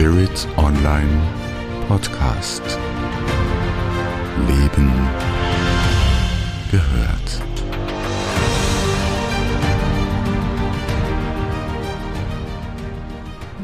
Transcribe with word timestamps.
Spirit 0.00 0.48
Online 0.56 1.28
Podcast. 1.86 2.62
Leben 4.48 4.90
gehört. 6.70 7.42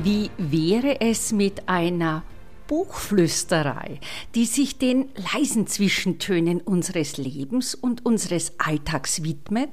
Wie 0.02 0.30
wäre 0.36 1.00
es 1.00 1.32
mit 1.32 1.70
einer 1.70 2.22
Buchflüsterei, 2.66 3.98
die 4.34 4.44
sich 4.44 4.76
den 4.76 5.08
leisen 5.32 5.66
Zwischentönen 5.66 6.60
unseres 6.60 7.16
Lebens 7.16 7.74
und 7.74 8.04
unseres 8.04 8.52
Alltags 8.58 9.22
widmet 9.22 9.70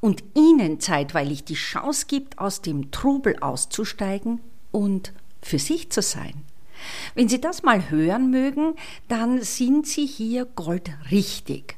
und 0.00 0.24
ihnen 0.34 0.80
zeitweilig 0.80 1.44
die 1.44 1.52
Chance 1.52 2.06
gibt, 2.08 2.38
aus 2.38 2.62
dem 2.62 2.92
Trubel 2.92 3.36
auszusteigen 3.40 4.40
und 4.70 5.12
für 5.42 5.58
sich 5.58 5.90
zu 5.90 6.02
sein. 6.02 6.44
Wenn 7.14 7.28
Sie 7.28 7.40
das 7.40 7.62
mal 7.62 7.90
hören 7.90 8.30
mögen, 8.30 8.74
dann 9.08 9.42
sind 9.42 9.86
Sie 9.86 10.06
hier 10.06 10.44
goldrichtig. 10.44 11.76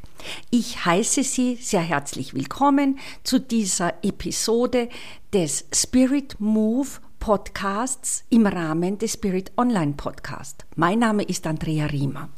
Ich 0.51 0.84
heiße 0.84 1.23
Sie 1.23 1.56
sehr 1.56 1.80
herzlich 1.80 2.34
willkommen 2.34 2.98
zu 3.24 3.41
dieser 3.41 4.04
Episode 4.04 4.88
des 5.32 5.65
Spirit 5.74 6.38
Move 6.38 6.88
Podcasts 7.18 8.24
im 8.30 8.46
Rahmen 8.46 8.98
des 8.98 9.15
Spirit 9.15 9.52
Online 9.56 9.92
Podcast. 9.92 10.65
Mein 10.77 10.98
Name 10.98 11.23
ist 11.23 11.46
Andrea 11.46 11.87
Riemer. 11.87 12.29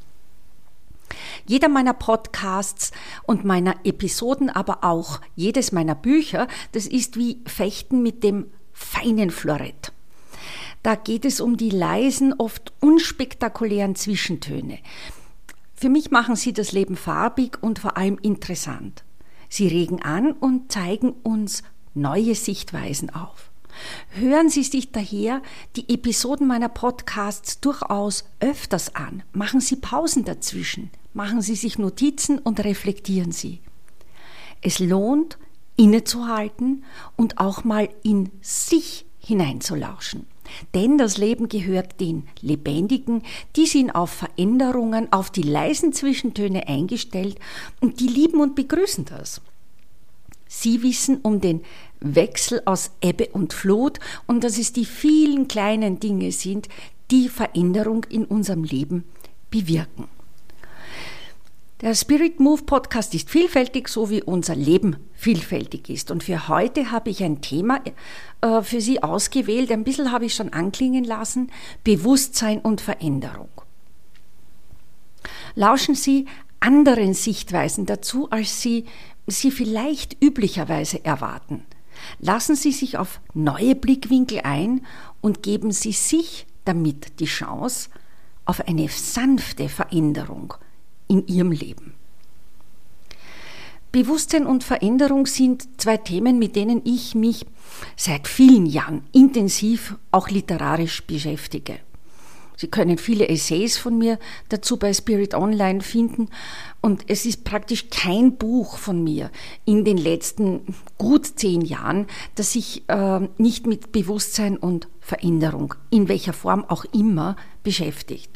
Jeder 1.46 1.68
meiner 1.68 1.94
Podcasts 1.94 2.92
und 3.24 3.44
meiner 3.44 3.76
Episoden, 3.84 4.50
aber 4.50 4.82
auch 4.82 5.20
jedes 5.34 5.72
meiner 5.72 5.94
Bücher, 5.94 6.48
das 6.72 6.86
ist 6.86 7.16
wie 7.16 7.40
Fechten 7.46 8.02
mit 8.02 8.22
dem 8.24 8.46
feinen 8.72 9.30
Florett. 9.30 9.92
Da 10.82 10.94
geht 10.96 11.24
es 11.24 11.40
um 11.40 11.56
die 11.56 11.70
leisen, 11.70 12.32
oft 12.32 12.72
unspektakulären 12.80 13.94
Zwischentöne. 13.94 14.78
Für 15.74 15.88
mich 15.88 16.10
machen 16.10 16.36
sie 16.36 16.52
das 16.52 16.72
Leben 16.72 16.96
farbig 16.96 17.62
und 17.62 17.78
vor 17.78 17.96
allem 17.96 18.18
interessant. 18.18 19.04
Sie 19.48 19.68
regen 19.68 20.02
an 20.02 20.32
und 20.32 20.72
zeigen 20.72 21.10
uns 21.22 21.62
neue 21.94 22.34
Sichtweisen 22.34 23.10
auf. 23.10 23.50
Hören 24.10 24.48
Sie 24.50 24.62
sich 24.62 24.92
daher 24.92 25.42
die 25.76 25.92
Episoden 25.92 26.46
meiner 26.46 26.68
Podcasts 26.68 27.60
durchaus 27.60 28.24
öfters 28.40 28.94
an. 28.94 29.22
Machen 29.32 29.60
Sie 29.60 29.76
Pausen 29.76 30.24
dazwischen. 30.24 30.90
Machen 31.14 31.42
Sie 31.42 31.54
sich 31.54 31.78
Notizen 31.78 32.38
und 32.38 32.62
reflektieren 32.64 33.32
Sie. 33.32 33.60
Es 34.60 34.78
lohnt, 34.78 35.38
innezuhalten 35.76 36.84
und 37.16 37.38
auch 37.38 37.64
mal 37.64 37.88
in 38.02 38.30
sich 38.40 39.06
hineinzulauschen. 39.18 40.26
Denn 40.74 40.98
das 40.98 41.18
Leben 41.18 41.48
gehört 41.48 42.00
den 42.00 42.28
Lebendigen, 42.40 43.22
die 43.56 43.66
sind 43.66 43.90
auf 43.90 44.10
Veränderungen, 44.10 45.12
auf 45.12 45.30
die 45.30 45.42
leisen 45.42 45.92
Zwischentöne 45.92 46.68
eingestellt 46.68 47.38
und 47.80 48.00
die 48.00 48.08
lieben 48.08 48.40
und 48.40 48.54
begrüßen 48.54 49.04
das. 49.04 49.40
Sie 50.48 50.82
wissen 50.82 51.18
um 51.22 51.40
den 51.40 51.62
Wechsel 52.00 52.60
aus 52.66 52.90
Ebbe 53.00 53.28
und 53.28 53.52
Flut 53.52 53.98
und 54.26 54.44
dass 54.44 54.58
es 54.58 54.72
die 54.72 54.84
vielen 54.84 55.48
kleinen 55.48 55.98
Dinge 55.98 56.32
sind, 56.32 56.68
die 57.10 57.28
Veränderung 57.28 58.04
in 58.10 58.24
unserem 58.24 58.64
Leben 58.64 59.04
bewirken. 59.50 60.08
Der 61.82 61.96
Spirit 61.96 62.38
Move 62.38 62.62
Podcast 62.62 63.12
ist 63.12 63.28
vielfältig, 63.28 63.88
so 63.88 64.08
wie 64.08 64.22
unser 64.22 64.54
Leben 64.54 64.98
vielfältig 65.14 65.90
ist. 65.90 66.12
Und 66.12 66.22
für 66.22 66.46
heute 66.46 66.92
habe 66.92 67.10
ich 67.10 67.24
ein 67.24 67.40
Thema 67.40 67.80
äh, 68.40 68.62
für 68.62 68.80
Sie 68.80 69.02
ausgewählt. 69.02 69.72
Ein 69.72 69.82
bisschen 69.82 70.12
habe 70.12 70.26
ich 70.26 70.34
schon 70.34 70.52
anklingen 70.52 71.02
lassen. 71.02 71.50
Bewusstsein 71.82 72.60
und 72.60 72.80
Veränderung. 72.80 73.48
Lauschen 75.56 75.96
Sie 75.96 76.26
anderen 76.60 77.14
Sichtweisen 77.14 77.84
dazu, 77.84 78.30
als 78.30 78.62
Sie 78.62 78.86
Sie 79.26 79.50
vielleicht 79.50 80.22
üblicherweise 80.22 81.04
erwarten. 81.04 81.64
Lassen 82.20 82.54
Sie 82.54 82.70
sich 82.70 82.96
auf 82.96 83.20
neue 83.34 83.74
Blickwinkel 83.74 84.42
ein 84.44 84.86
und 85.20 85.42
geben 85.42 85.72
Sie 85.72 85.92
sich 85.92 86.46
damit 86.64 87.18
die 87.18 87.24
Chance 87.24 87.90
auf 88.44 88.68
eine 88.68 88.88
sanfte 88.88 89.68
Veränderung 89.68 90.54
in 91.12 91.26
Ihrem 91.26 91.52
Leben. 91.52 91.92
Bewusstsein 93.92 94.46
und 94.46 94.64
Veränderung 94.64 95.26
sind 95.26 95.68
zwei 95.78 95.98
Themen, 95.98 96.38
mit 96.38 96.56
denen 96.56 96.80
ich 96.84 97.14
mich 97.14 97.44
seit 97.94 98.26
vielen 98.26 98.64
Jahren 98.64 99.02
intensiv 99.12 99.96
auch 100.10 100.30
literarisch 100.30 101.06
beschäftige. 101.06 101.78
Sie 102.56 102.68
können 102.68 102.96
viele 102.96 103.28
Essays 103.28 103.76
von 103.76 103.98
mir 103.98 104.18
dazu 104.48 104.78
bei 104.78 104.94
Spirit 104.94 105.34
Online 105.34 105.80
finden. 105.82 106.28
Und 106.80 107.04
es 107.08 107.26
ist 107.26 107.44
praktisch 107.44 107.90
kein 107.90 108.36
Buch 108.36 108.78
von 108.78 109.02
mir 109.02 109.30
in 109.64 109.84
den 109.84 109.96
letzten 109.98 110.74
gut 110.96 111.26
zehn 111.26 111.62
Jahren, 111.62 112.06
das 112.34 112.52
sich 112.52 112.88
äh, 112.88 113.20
nicht 113.36 113.66
mit 113.66 113.92
Bewusstsein 113.92 114.56
und 114.56 114.88
Veränderung, 115.00 115.74
in 115.90 116.08
welcher 116.08 116.32
Form 116.32 116.64
auch 116.64 116.84
immer, 116.92 117.36
beschäftigt. 117.62 118.31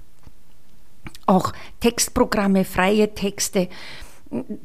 Auch 1.27 1.53
Textprogramme, 1.81 2.65
freie 2.65 3.15
Texte, 3.15 3.69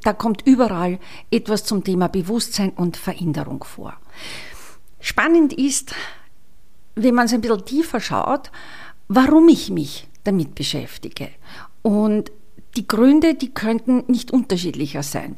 da 0.04 0.14
kommt 0.14 0.46
überall 0.46 1.00
etwas 1.30 1.64
zum 1.66 1.84
Thema 1.84 2.08
Bewusstsein 2.08 2.72
und 2.72 2.98
Veränderung 2.98 3.64
vor. 3.64 3.94
Spannend 5.00 5.54
ist, 5.54 5.94
wenn 6.96 7.16
man 7.16 7.26
es 7.26 7.34
ein 7.34 7.42
bisschen 7.42 7.66
tiefer 7.66 8.00
schaut, 8.00 8.52
warum 9.08 9.50
ich 9.50 9.70
mich 9.70 10.08
damit 10.24 10.56
beschäftige. 10.56 11.30
Und 11.82 12.32
die 12.76 12.88
Gründe, 12.88 13.36
die 13.36 13.54
könnten 13.54 14.04
nicht 14.08 14.32
unterschiedlicher 14.32 15.04
sein. 15.04 15.38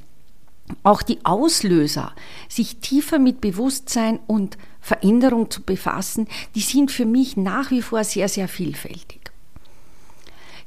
Auch 0.84 1.02
die 1.02 1.26
Auslöser, 1.26 2.14
sich 2.48 2.78
tiefer 2.78 3.20
mit 3.20 3.42
Bewusstsein 3.42 4.20
und 4.28 4.58
Veränderung 4.80 5.52
zu 5.52 5.62
befassen, 5.62 6.28
die 6.56 6.62
sind 6.62 6.92
für 6.92 7.06
mich 7.06 7.38
nach 7.38 7.72
wie 7.72 7.82
vor 7.82 8.04
sehr, 8.04 8.30
sehr 8.30 8.48
vielfältig. 8.48 9.23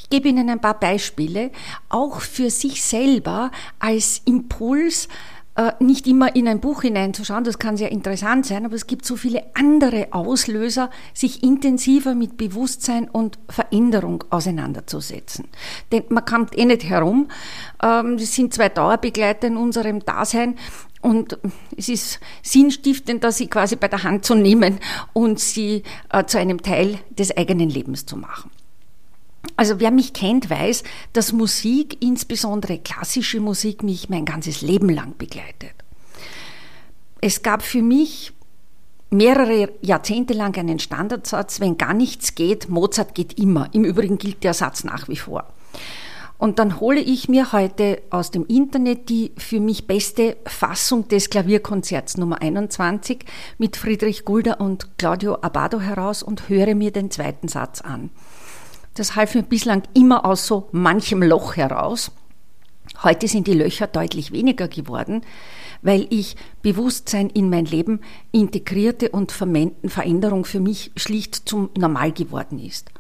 Ich 0.07 0.11
gebe 0.11 0.29
Ihnen 0.29 0.49
ein 0.51 0.61
paar 0.61 0.79
Beispiele, 0.79 1.51
auch 1.89 2.21
für 2.21 2.49
sich 2.49 2.85
selber 2.85 3.51
als 3.81 4.23
Impuls, 4.25 5.09
äh, 5.57 5.73
nicht 5.81 6.07
immer 6.07 6.37
in 6.37 6.47
ein 6.47 6.61
Buch 6.61 6.83
hineinzuschauen, 6.83 7.43
das 7.43 7.59
kann 7.59 7.77
sehr 7.77 7.91
interessant 7.91 8.47
sein, 8.47 8.65
aber 8.65 8.77
es 8.77 8.87
gibt 8.87 9.05
so 9.05 9.17
viele 9.17 9.43
andere 9.55 10.13
Auslöser, 10.13 10.91
sich 11.13 11.43
intensiver 11.43 12.15
mit 12.15 12.37
Bewusstsein 12.37 13.09
und 13.11 13.41
Veränderung 13.49 14.23
auseinanderzusetzen. 14.31 15.49
Denn 15.91 16.05
man 16.09 16.25
kommt 16.25 16.57
eh 16.57 16.67
nicht 16.67 16.85
herum, 16.85 17.27
ähm, 17.83 18.17
das 18.17 18.33
sind 18.33 18.55
zwei 18.55 18.69
Dauerbegleiter 18.69 19.49
in 19.49 19.57
unserem 19.57 20.05
Dasein 20.05 20.55
und 21.01 21.37
es 21.77 21.89
ist 21.89 22.21
sinnstiftend, 22.45 23.25
sie 23.33 23.49
quasi 23.49 23.75
bei 23.75 23.89
der 23.89 24.05
Hand 24.05 24.25
zu 24.25 24.37
nehmen 24.37 24.79
und 25.15 25.41
sie 25.41 25.83
äh, 26.13 26.25
zu 26.27 26.39
einem 26.39 26.63
Teil 26.63 27.01
des 27.11 27.37
eigenen 27.37 27.71
Lebens 27.71 28.07
zu 28.07 28.17
machen. 28.17 28.53
Also 29.57 29.81
wer 29.81 29.91
mich 29.91 30.13
kennt, 30.13 30.51
weiß, 30.51 30.83
dass 31.13 31.33
Musik, 31.33 32.03
insbesondere 32.03 32.79
klassische 32.79 33.41
Musik, 33.41 33.83
mich 33.83 34.09
mein 34.09 34.25
ganzes 34.25 34.63
Leben 34.63 34.89
lang 34.89 35.17
begleitet. 35.17 35.75
Es 37.21 37.43
gab 37.43 37.63
für 37.63 37.83
mich 37.83 38.33
mehrere 39.11 39.71
Jahrzehnte 39.81 40.35
lang 40.35 40.57
einen 40.59 40.79
Standardsatz, 40.79 41.61
wenn 41.61 41.79
gar 41.79 41.95
nichts 41.95 42.35
geht, 42.35 42.69
Mozart 42.69 43.15
geht 43.15 43.39
immer. 43.39 43.69
Im 43.73 43.85
Übrigen 43.85 44.19
gilt 44.19 44.45
der 44.45 44.55
Satz 44.55 44.85
nach 44.85 45.09
wie 45.09 45.17
vor. 45.17 45.47
Und 46.39 46.59
dann 46.59 46.81
hole 46.81 47.01
ich 47.01 47.29
mir 47.29 47.53
heute 47.53 48.03
aus 48.11 48.31
dem 48.31 48.45
Internet 48.47 49.09
die 49.09 49.33
für 49.39 49.59
mich 49.59 49.87
beste 49.87 50.37
Fassung 50.45 51.09
des 51.09 51.31
Klavierkonzerts 51.31 52.19
Nummer 52.19 52.43
21 52.43 53.25
mit 53.57 53.77
Friedrich 53.77 54.27
Gulder 54.27 54.61
und 54.61 54.99
Claudio 54.99 55.37
Abado 55.41 55.81
heraus 55.81 56.23
und 56.23 56.51
höre 56.51 56.75
mir 56.75 56.91
den 56.91 57.11
zweiten 57.11 57.49
Satz 57.49 57.81
an. 57.81 58.11
Das 58.97 59.15
half 59.15 59.35
mir 59.35 59.43
bislang 59.43 59.83
immer 59.93 60.25
aus 60.25 60.47
so 60.47 60.69
manchem 60.73 61.23
Loch 61.23 61.57
heraus. 61.57 62.11
Heute 63.03 63.29
sind 63.29 63.47
die 63.47 63.53
Löcher 63.53 63.87
deutlich 63.87 64.33
weniger 64.33 64.69
geworden, 64.69 65.21
weil 65.83 66.07
ich 66.09 66.35
Bewusstsein 66.63 67.29
in 67.29 67.51
mein 67.51 67.67
Leben 67.67 68.01
integrierte 68.33 69.11
und 69.11 69.33
Veränderung 69.33 70.47
für 70.47 70.61
mich 70.61 70.93
schlicht 70.97 71.47
zum 71.47 71.69
Normal 71.77 72.13
geworden 72.13 72.59
ist. 72.59 72.91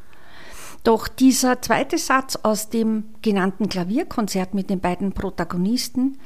Doch 0.84 1.08
dieser 1.08 1.62
zweite 1.62 1.96
Satz 1.96 2.36
aus 2.42 2.68
dem 2.68 3.04
genannten 3.22 3.70
Klavierkonzert 3.70 4.52
mit 4.52 4.68
den 4.68 4.80
beiden 4.80 5.12
Protagonisten, 5.12 6.18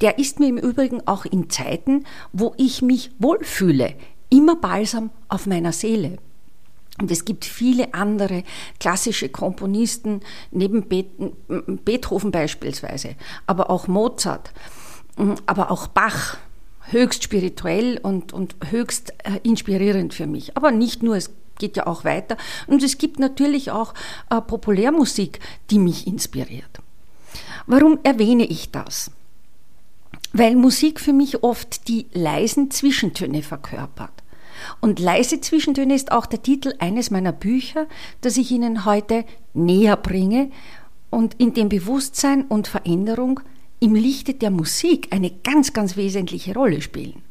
der 0.00 0.18
ist 0.18 0.40
mir 0.40 0.48
im 0.48 0.58
Übrigen 0.58 1.06
auch 1.06 1.24
in 1.24 1.48
Zeiten, 1.50 2.04
wo 2.32 2.52
ich 2.56 2.82
mich 2.82 3.12
wohlfühle, 3.20 3.94
immer 4.28 4.56
balsam 4.56 5.10
auf 5.28 5.46
meiner 5.46 5.72
Seele. 5.72 6.18
Und 7.00 7.10
es 7.10 7.24
gibt 7.24 7.44
viele 7.44 7.92
andere 7.92 8.44
klassische 8.78 9.28
Komponisten, 9.28 10.20
neben 10.52 10.86
Beethoven 11.84 12.30
beispielsweise, 12.30 13.16
aber 13.46 13.68
auch 13.68 13.88
Mozart, 13.88 14.52
aber 15.46 15.70
auch 15.72 15.88
Bach, 15.88 16.36
höchst 16.90 17.24
spirituell 17.24 17.98
und, 18.02 18.32
und 18.32 18.56
höchst 18.70 19.12
äh, 19.24 19.40
inspirierend 19.42 20.14
für 20.14 20.26
mich. 20.26 20.56
Aber 20.56 20.70
nicht 20.70 21.02
nur, 21.02 21.16
es 21.16 21.30
geht 21.58 21.76
ja 21.76 21.86
auch 21.86 22.04
weiter. 22.04 22.36
Und 22.66 22.82
es 22.82 22.98
gibt 22.98 23.18
natürlich 23.18 23.70
auch 23.70 23.94
äh, 24.30 24.40
Populärmusik, 24.40 25.40
die 25.70 25.78
mich 25.78 26.06
inspiriert. 26.06 26.80
Warum 27.66 27.98
erwähne 28.02 28.44
ich 28.44 28.70
das? 28.70 29.10
Weil 30.32 30.56
Musik 30.56 31.00
für 31.00 31.12
mich 31.12 31.42
oft 31.42 31.88
die 31.88 32.06
leisen 32.12 32.70
Zwischentöne 32.70 33.42
verkörpert. 33.42 34.23
Und 34.80 35.00
leise 35.00 35.40
Zwischentöne 35.40 35.94
ist 35.94 36.12
auch 36.12 36.26
der 36.26 36.42
Titel 36.42 36.74
eines 36.78 37.10
meiner 37.10 37.32
Bücher, 37.32 37.86
das 38.20 38.36
ich 38.36 38.50
Ihnen 38.50 38.84
heute 38.84 39.24
näher 39.52 39.96
bringe 39.96 40.50
und 41.10 41.34
in 41.34 41.54
dem 41.54 41.68
Bewusstsein 41.68 42.44
und 42.46 42.68
Veränderung 42.68 43.40
im 43.80 43.94
Lichte 43.94 44.34
der 44.34 44.50
Musik 44.50 45.08
eine 45.10 45.30
ganz, 45.30 45.72
ganz 45.72 45.96
wesentliche 45.96 46.54
Rolle 46.54 46.80
spielen. 46.80 47.22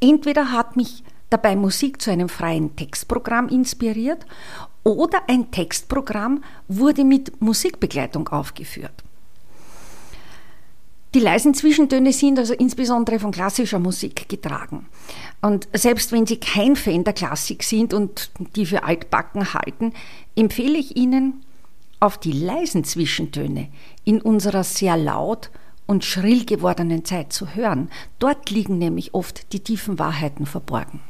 Entweder 0.00 0.52
hat 0.52 0.76
mich 0.76 1.02
dabei 1.30 1.56
Musik 1.56 2.00
zu 2.00 2.10
einem 2.10 2.28
freien 2.28 2.76
Textprogramm 2.76 3.48
inspiriert 3.48 4.26
oder 4.84 5.22
ein 5.28 5.50
Textprogramm 5.50 6.42
wurde 6.68 7.04
mit 7.04 7.40
Musikbegleitung 7.40 8.28
aufgeführt. 8.28 9.02
Die 11.14 11.20
leisen 11.20 11.52
Zwischentöne 11.52 12.12
sind 12.12 12.38
also 12.38 12.54
insbesondere 12.54 13.18
von 13.18 13.32
klassischer 13.32 13.78
Musik 13.78 14.28
getragen. 14.30 14.86
Und 15.42 15.68
selbst 15.74 16.10
wenn 16.10 16.26
Sie 16.26 16.38
kein 16.38 16.74
Fan 16.74 17.04
der 17.04 17.12
Klassik 17.12 17.64
sind 17.64 17.92
und 17.92 18.30
die 18.56 18.64
für 18.64 18.84
altbacken 18.84 19.52
halten, 19.52 19.92
empfehle 20.36 20.78
ich 20.78 20.96
Ihnen, 20.96 21.44
auf 22.00 22.18
die 22.18 22.32
leisen 22.32 22.82
Zwischentöne 22.82 23.68
in 24.04 24.20
unserer 24.20 24.64
sehr 24.64 24.96
laut 24.96 25.50
und 25.86 26.04
schrill 26.04 26.44
gewordenen 26.44 27.04
Zeit 27.04 27.32
zu 27.32 27.54
hören. 27.54 27.90
Dort 28.18 28.50
liegen 28.50 28.78
nämlich 28.78 29.14
oft 29.14 29.52
die 29.52 29.60
tiefen 29.60 30.00
Wahrheiten 30.00 30.46
verborgen. 30.46 31.00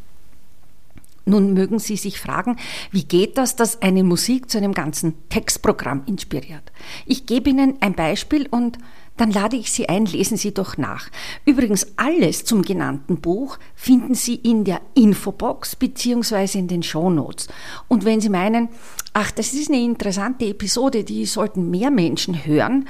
Nun 1.24 1.54
mögen 1.54 1.78
Sie 1.78 1.96
sich 1.96 2.20
fragen, 2.20 2.56
wie 2.90 3.04
geht 3.04 3.38
das, 3.38 3.54
dass 3.54 3.80
eine 3.80 4.02
Musik 4.02 4.50
zu 4.50 4.58
einem 4.58 4.74
ganzen 4.74 5.14
Textprogramm 5.28 6.02
inspiriert? 6.06 6.72
Ich 7.06 7.26
gebe 7.26 7.50
Ihnen 7.50 7.76
ein 7.80 7.94
Beispiel 7.94 8.48
und 8.50 8.76
dann 9.22 9.30
lade 9.30 9.56
ich 9.56 9.70
Sie 9.70 9.88
ein, 9.88 10.04
lesen 10.04 10.36
Sie 10.36 10.52
doch 10.52 10.76
nach. 10.78 11.08
Übrigens, 11.44 11.86
alles 11.94 12.44
zum 12.44 12.62
genannten 12.62 13.20
Buch 13.20 13.56
finden 13.76 14.16
Sie 14.16 14.34
in 14.34 14.64
der 14.64 14.80
Infobox 14.94 15.76
bzw. 15.76 16.58
in 16.58 16.66
den 16.66 16.82
Shownotes. 16.82 17.46
Und 17.86 18.04
wenn 18.04 18.20
Sie 18.20 18.30
meinen, 18.30 18.68
ach, 19.12 19.30
das 19.30 19.52
ist 19.52 19.70
eine 19.70 19.80
interessante 19.80 20.46
Episode, 20.46 21.04
die 21.04 21.24
sollten 21.24 21.70
mehr 21.70 21.92
Menschen 21.92 22.44
hören, 22.44 22.88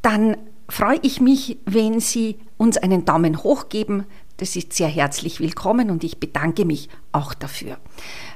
dann 0.00 0.38
freue 0.70 0.98
ich 1.02 1.20
mich, 1.20 1.58
wenn 1.66 2.00
Sie 2.00 2.38
uns 2.56 2.78
einen 2.78 3.04
Daumen 3.04 3.42
hoch 3.42 3.68
geben. 3.68 4.06
Das 4.38 4.56
ist 4.56 4.72
sehr 4.72 4.88
herzlich 4.88 5.40
willkommen 5.40 5.90
und 5.90 6.04
ich 6.04 6.16
bedanke 6.16 6.64
mich 6.64 6.88
auch 7.12 7.34
dafür. 7.34 7.76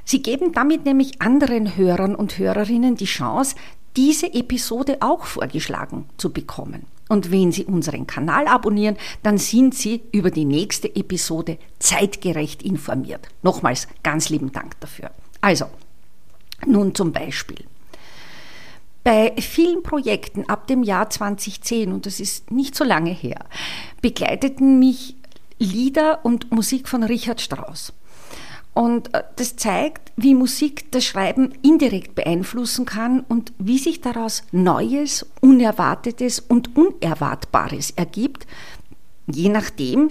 Sie 0.05 0.21
geben 0.21 0.53
damit 0.53 0.85
nämlich 0.85 1.23
anderen 1.23 1.75
Hörern 1.75 2.15
und 2.15 2.37
Hörerinnen 2.37 2.97
die 2.97 3.07
Chance, 3.07 3.57
diese 3.97 4.35
Episode 4.35 4.99
auch 5.01 5.25
vorgeschlagen 5.25 6.05
zu 6.19 6.31
bekommen. 6.31 6.85
Und 7.09 7.31
wenn 7.31 7.53
Sie 7.53 7.65
unseren 7.65 8.07
Kanal 8.07 8.47
abonnieren, 8.47 8.97
dann 9.23 9.39
sind 9.39 9.75
Sie 9.75 10.03
über 10.13 10.31
die 10.31 10.47
nächste 10.47 10.95
Episode 10.97 11.59
zeitgerecht 11.79 12.63
informiert. 12.63 13.29
Nochmals 13.43 13.89
ganz 14.03 14.31
lieben 14.31 14.53
Dank 14.53 14.81
dafür. 14.81 15.11
Also, 15.41 15.67
nun 16.67 16.95
zum 16.95 17.13
Beispiel. 17.13 17.65
Bei 19.03 19.35
vielen 19.39 19.83
Projekten 19.83 20.49
ab 20.49 20.67
dem 20.67 20.83
Jahr 20.83 21.11
2010, 21.11 21.93
und 21.93 22.07
das 22.07 22.21
ist 22.21 22.51
nicht 22.51 22.75
so 22.75 22.85
lange 22.85 23.11
her, 23.11 23.45
begleiteten 24.01 24.79
mich 24.79 25.17
Lieder 25.59 26.25
und 26.25 26.51
Musik 26.51 26.89
von 26.89 27.03
Richard 27.03 27.41
Strauss. 27.41 27.93
Und 28.75 29.15
äh, 29.15 29.23
das 29.37 29.57
zeigt, 29.57 30.13
wie 30.17 30.35
Musik 30.35 30.91
das 30.93 31.05
Schreiben 31.05 31.53
indirekt 31.63 32.15
beeinflussen 32.15 32.85
kann 32.85 33.21
und 33.21 33.53
wie 33.59 33.79
sich 33.79 34.01
daraus 34.01 34.43
Neues, 34.53 35.27
Unerwartetes 35.41 36.41
und 36.41 36.77
Unerwartbares 36.77 37.93
ergibt, 37.93 38.47
je 39.27 39.49
nachdem, 39.49 40.11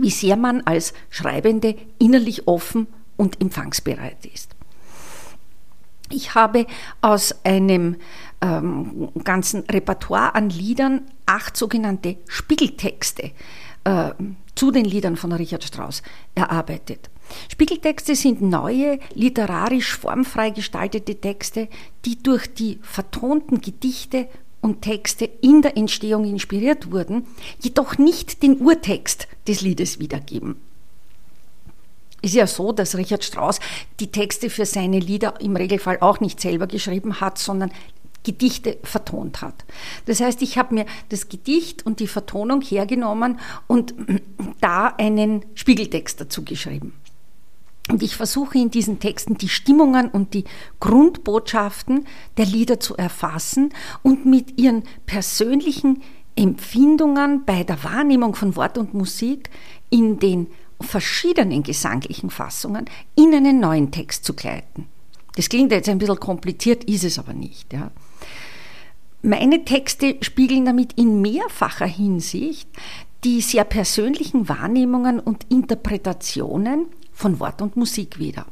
wie 0.00 0.10
sehr 0.10 0.36
man 0.36 0.62
als 0.62 0.92
Schreibende 1.10 1.76
innerlich 1.98 2.48
offen 2.48 2.86
und 3.16 3.40
empfangsbereit 3.40 4.26
ist. 4.26 4.54
Ich 6.10 6.34
habe 6.34 6.66
aus 7.02 7.34
einem 7.44 7.96
ähm, 8.40 9.10
ganzen 9.24 9.64
Repertoire 9.64 10.34
an 10.34 10.48
Liedern 10.48 11.02
acht 11.26 11.56
sogenannte 11.56 12.16
Spiegeltexte 12.28 13.32
äh, 13.84 14.10
zu 14.54 14.70
den 14.70 14.86
Liedern 14.86 15.16
von 15.16 15.32
Richard 15.32 15.64
Strauss 15.64 16.02
erarbeitet. 16.34 17.10
Spiegeltexte 17.50 18.14
sind 18.14 18.40
neue, 18.42 18.98
literarisch 19.14 19.96
formfrei 19.96 20.50
gestaltete 20.50 21.20
Texte, 21.20 21.68
die 22.04 22.22
durch 22.22 22.52
die 22.52 22.78
vertonten 22.82 23.60
Gedichte 23.60 24.28
und 24.60 24.82
Texte 24.82 25.24
in 25.40 25.62
der 25.62 25.76
Entstehung 25.76 26.24
inspiriert 26.24 26.90
wurden, 26.90 27.26
jedoch 27.60 27.98
nicht 27.98 28.42
den 28.42 28.58
Urtext 28.58 29.28
des 29.46 29.60
Liedes 29.60 29.98
wiedergeben. 29.98 30.56
Ist 32.20 32.34
ja 32.34 32.48
so, 32.48 32.72
dass 32.72 32.96
Richard 32.96 33.22
Strauss 33.22 33.60
die 34.00 34.10
Texte 34.10 34.50
für 34.50 34.66
seine 34.66 34.98
Lieder 34.98 35.40
im 35.40 35.54
Regelfall 35.54 35.98
auch 36.00 36.18
nicht 36.18 36.40
selber 36.40 36.66
geschrieben 36.66 37.20
hat, 37.20 37.38
sondern 37.38 37.70
Gedichte 38.24 38.78
vertont 38.82 39.40
hat. 39.40 39.64
Das 40.06 40.20
heißt, 40.20 40.42
ich 40.42 40.58
habe 40.58 40.74
mir 40.74 40.86
das 41.10 41.28
Gedicht 41.28 41.86
und 41.86 42.00
die 42.00 42.08
Vertonung 42.08 42.60
hergenommen 42.60 43.38
und 43.68 43.94
da 44.60 44.88
einen 44.98 45.44
Spiegeltext 45.54 46.20
dazu 46.20 46.44
geschrieben. 46.44 46.92
Und 47.90 48.02
ich 48.02 48.16
versuche 48.16 48.58
in 48.58 48.70
diesen 48.70 49.00
Texten 49.00 49.38
die 49.38 49.48
Stimmungen 49.48 50.08
und 50.08 50.34
die 50.34 50.44
Grundbotschaften 50.78 52.06
der 52.36 52.46
Lieder 52.46 52.80
zu 52.80 52.96
erfassen 52.96 53.72
und 54.02 54.26
mit 54.26 54.58
ihren 54.60 54.82
persönlichen 55.06 56.02
Empfindungen 56.36 57.44
bei 57.44 57.64
der 57.64 57.82
Wahrnehmung 57.82 58.34
von 58.34 58.54
Wort 58.56 58.78
und 58.78 58.94
Musik 58.94 59.50
in 59.90 60.18
den 60.18 60.48
verschiedenen 60.80 61.62
gesanglichen 61.62 62.30
Fassungen 62.30 62.84
in 63.16 63.34
einen 63.34 63.58
neuen 63.58 63.90
Text 63.90 64.24
zu 64.24 64.34
gleiten. 64.34 64.86
Das 65.34 65.48
klingt 65.48 65.72
jetzt 65.72 65.88
ein 65.88 65.98
bisschen 65.98 66.20
kompliziert, 66.20 66.84
ist 66.84 67.04
es 67.04 67.18
aber 67.18 67.32
nicht. 67.32 67.72
Ja. 67.72 67.90
Meine 69.22 69.64
Texte 69.64 70.16
spiegeln 70.20 70.64
damit 70.64 70.92
in 70.94 71.20
mehrfacher 71.20 71.86
Hinsicht 71.86 72.68
die 73.24 73.40
sehr 73.40 73.64
persönlichen 73.64 74.48
Wahrnehmungen 74.48 75.18
und 75.18 75.44
Interpretationen 75.48 76.86
von 77.18 77.40
Wort 77.40 77.60
und 77.60 77.76
Musik 77.76 78.20
wieder. 78.20 78.46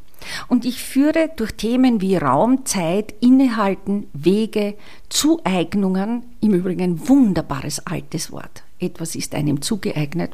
Und 0.48 0.64
ich 0.64 0.82
führe 0.82 1.30
durch 1.36 1.52
Themen 1.52 2.00
wie 2.00 2.16
Raum, 2.16 2.66
Zeit, 2.66 3.14
Innehalten, 3.20 4.08
Wege, 4.12 4.74
Zueignungen, 5.08 6.24
im 6.40 6.52
Übrigen 6.52 6.82
ein 6.82 7.08
wunderbares 7.08 7.86
altes 7.86 8.32
Wort. 8.32 8.64
Etwas 8.80 9.14
ist 9.14 9.36
einem 9.36 9.62
zugeeignet. 9.62 10.32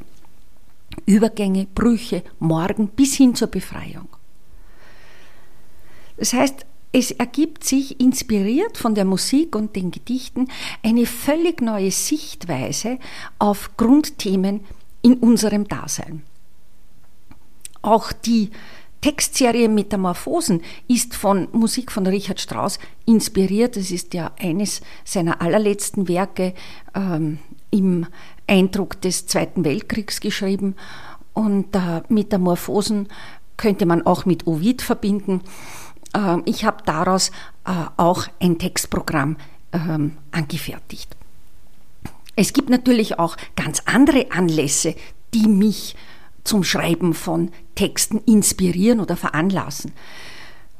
Übergänge, 1.04 1.66
Brüche, 1.74 2.22
Morgen 2.38 2.88
bis 2.88 3.14
hin 3.14 3.34
zur 3.34 3.48
Befreiung. 3.48 4.08
Das 6.16 6.32
heißt, 6.32 6.64
es 6.92 7.10
ergibt 7.10 7.64
sich, 7.64 8.00
inspiriert 8.00 8.78
von 8.78 8.94
der 8.94 9.04
Musik 9.04 9.54
und 9.56 9.76
den 9.76 9.90
Gedichten, 9.90 10.48
eine 10.82 11.04
völlig 11.04 11.60
neue 11.60 11.90
Sichtweise 11.90 12.98
auf 13.38 13.76
Grundthemen 13.76 14.60
in 15.02 15.14
unserem 15.14 15.68
Dasein. 15.68 16.22
Auch 17.82 18.12
die 18.12 18.50
Textserie 19.00 19.68
Metamorphosen 19.68 20.62
ist 20.86 21.14
von 21.14 21.48
Musik 21.50 21.90
von 21.90 22.06
Richard 22.06 22.40
Strauss 22.40 22.78
inspiriert. 23.04 23.76
Das 23.76 23.90
ist 23.90 24.14
ja 24.14 24.30
eines 24.38 24.80
seiner 25.04 25.42
allerletzten 25.42 26.06
Werke 26.08 26.54
ähm, 26.94 27.38
im 27.70 28.06
Eindruck 28.46 29.00
des 29.00 29.26
Zweiten 29.26 29.64
Weltkriegs 29.64 30.20
geschrieben. 30.20 30.76
Und 31.32 31.74
äh, 31.74 32.02
Metamorphosen 32.08 33.08
könnte 33.56 33.86
man 33.86 34.06
auch 34.06 34.24
mit 34.24 34.46
Ovid 34.46 34.82
verbinden. 34.82 35.40
Äh, 36.14 36.38
ich 36.44 36.64
habe 36.64 36.84
daraus 36.86 37.30
äh, 37.64 37.72
auch 37.96 38.28
ein 38.40 38.58
Textprogramm 38.58 39.36
ähm, 39.72 40.16
angefertigt. 40.30 41.16
Es 42.36 42.52
gibt 42.52 42.70
natürlich 42.70 43.18
auch 43.18 43.36
ganz 43.56 43.82
andere 43.86 44.30
Anlässe, 44.30 44.94
die 45.34 45.48
mich 45.48 45.96
zum 46.44 46.64
Schreiben 46.64 47.14
von 47.14 47.50
Texten 47.74 48.18
inspirieren 48.26 49.00
oder 49.00 49.16
veranlassen. 49.16 49.92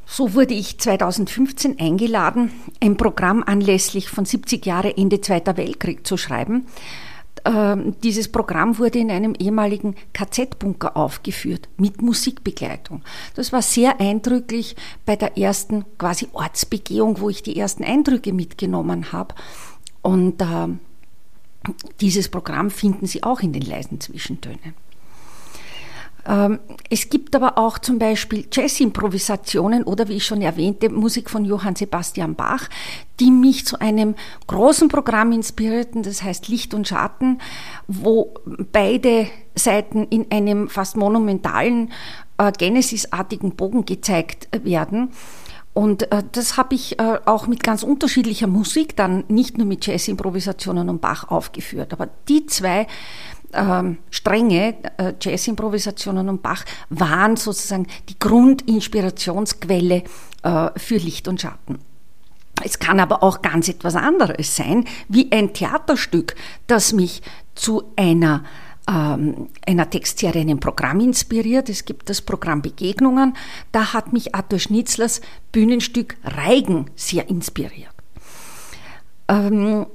So 0.07 0.35
wurde 0.35 0.54
ich 0.54 0.78
2015 0.78 1.78
eingeladen, 1.81 2.50
ein 2.81 2.97
Programm 2.97 3.42
anlässlich 3.47 4.09
von 4.11 4.25
70 4.25 4.66
Jahre 4.66 4.97
Ende 4.97 5.21
Zweiter 5.21 5.57
Weltkrieg 5.57 6.07
zu 6.07 6.16
schreiben. 6.16 6.66
Ähm, 7.45 7.97
dieses 8.02 8.31
Programm 8.31 8.78
wurde 8.78 8.99
in 8.99 9.11
einem 9.11 9.35
ehemaligen 9.35 9.97
KZ-Bunker 10.12 10.97
aufgeführt 10.97 11.69
mit 11.76 12.02
Musikbegleitung. 12.02 13.02
Das 13.35 13.52
war 13.52 13.62
sehr 13.62 14.00
eindrücklich 14.00 14.76
bei 15.07 15.16
der 15.16 15.38
ersten 15.38 15.85
quasi 15.99 16.28
Ortsbegehung, 16.33 17.21
wo 17.21 17.31
ich 17.31 17.42
die 17.42 17.59
ersten 17.59 17.83
Eindrücke 17.83 18.33
mitgenommen 18.33 19.12
habe. 19.12 19.35
Und 20.02 20.42
äh, 20.42 20.69
dieses 22.00 22.28
Programm 22.28 22.71
finden 22.71 23.07
Sie 23.07 23.23
auch 23.23 23.40
in 23.40 23.52
den 23.52 23.62
leisen 23.62 24.00
Zwischentönen. 24.00 24.75
Ähm, 26.26 26.61
es 26.88 27.09
gibt 27.09 27.35
aber 27.35 27.59
auch 27.59 27.79
zum 27.79 27.99
Beispiel 27.99 28.47
Jazz-Improvisationen 28.50 29.83
oder 29.85 30.09
wie 30.09 30.14
ich 30.14 30.26
schon 30.26 30.43
erwähnte, 30.43 30.88
Musik 30.88 31.29
von 31.29 31.45
Johann 31.45 31.75
Sebastian 31.75 32.35
Bach, 32.35 32.69
die 33.19 33.31
mich 33.31 33.67
zu 33.67 33.81
einem 33.81 34.14
großen 34.47 34.88
Programm 34.88 35.33
inspirierten, 35.33 36.02
das 36.02 36.23
heißt 36.23 36.49
Licht 36.49 36.75
und 36.75 36.87
Schatten, 36.87 37.38
wo 37.88 38.35
beide 38.73 39.26
Seiten 39.55 40.05
in 40.05 40.31
einem 40.31 40.69
fast 40.69 40.97
monumentalen, 40.97 41.91
äh, 42.38 42.52
Genesis-artigen 42.52 43.57
Bogen 43.57 43.85
gezeigt 43.85 44.49
werden. 44.62 45.11
Und 45.75 46.12
äh, 46.12 46.23
das 46.33 46.57
habe 46.57 46.75
ich 46.75 46.99
äh, 46.99 47.19
auch 47.25 47.47
mit 47.47 47.62
ganz 47.62 47.83
unterschiedlicher 47.83 48.47
Musik 48.47 48.95
dann 48.97 49.25
nicht 49.29 49.57
nur 49.57 49.67
mit 49.67 49.87
Jazz-Improvisationen 49.87 50.88
und 50.88 51.00
Bach 51.00 51.31
aufgeführt. 51.31 51.93
Aber 51.93 52.09
die 52.29 52.47
zwei 52.47 52.87
ähm, 53.52 53.99
Stränge, 54.11 54.76
äh, 54.97 55.14
Jazz-Improvisationen 55.21 56.28
und 56.28 56.42
Bach, 56.42 56.64
waren 56.90 57.37
sozusagen 57.37 57.87
die 58.09 58.18
Grundinspirationsquelle 58.18 60.02
äh, 60.42 60.71
für 60.76 60.97
Licht 60.97 61.28
und 61.28 61.40
Schatten. 61.40 61.78
Es 62.64 62.78
kann 62.78 63.00
aber 63.00 63.23
auch 63.23 63.42
ganz 63.42 63.68
etwas 63.68 63.97
anderes 63.97 64.56
sein, 64.56 64.85
wie 65.09 65.30
ein 65.32 65.52
Theaterstück, 65.52 66.35
das 66.66 66.92
mich 66.92 67.23
zu 67.54 67.92
einer 67.97 68.44
ähm, 68.88 69.49
einer 69.64 69.88
Textserie, 69.88 70.40
einem 70.40 70.59
Programm 70.59 71.00
inspiriert. 71.00 71.68
Es 71.68 71.85
gibt 71.85 72.11
das 72.11 72.21
Programm 72.21 72.62
Begegnungen. 72.62 73.37
Da 73.71 73.92
hat 73.92 74.12
mich 74.12 74.35
Arthur 74.35 74.59
Schnitzlers 74.59 75.21
Bühnenstück 75.52 76.16
Reigen 76.25 76.90
sehr 76.97 77.28
inspiriert. 77.28 77.94
Ähm, 79.28 79.87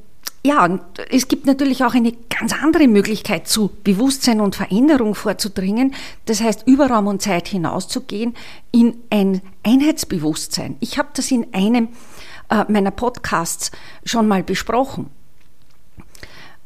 ja, 0.47 0.63
und 0.63 0.81
es 1.09 1.27
gibt 1.27 1.45
natürlich 1.45 1.83
auch 1.83 1.93
eine 1.93 2.13
ganz 2.29 2.53
andere 2.53 2.87
Möglichkeit, 2.87 3.49
zu 3.49 3.69
Bewusstsein 3.83 4.39
und 4.39 4.55
Veränderung 4.55 5.13
vorzudringen. 5.13 5.93
Das 6.25 6.41
heißt, 6.41 6.65
über 6.67 6.87
Raum 6.87 7.07
und 7.07 7.21
Zeit 7.21 7.49
hinauszugehen 7.49 8.33
in 8.71 8.95
ein 9.09 9.41
Einheitsbewusstsein. 9.63 10.77
Ich 10.79 10.97
habe 10.97 11.09
das 11.13 11.31
in 11.31 11.53
einem 11.53 11.89
äh, 12.49 12.63
meiner 12.69 12.91
Podcasts 12.91 13.71
schon 14.05 14.27
mal 14.29 14.41
besprochen. 14.41 15.09